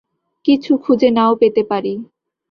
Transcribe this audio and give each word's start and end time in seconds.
কিছু 0.45 0.71
খুঁজে 0.77 1.09
নাও 1.11 1.33
পেতে 1.35 1.63
পারি। 1.63 1.93